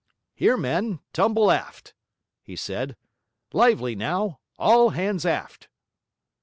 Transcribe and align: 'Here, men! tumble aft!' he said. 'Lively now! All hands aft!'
'Here, 0.33 0.57
men! 0.57 0.99
tumble 1.13 1.51
aft!' 1.51 1.93
he 2.41 2.55
said. 2.55 2.95
'Lively 3.53 3.93
now! 3.95 4.39
All 4.57 4.89
hands 4.89 5.27
aft!' 5.27 5.67